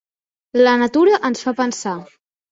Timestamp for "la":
0.67-0.71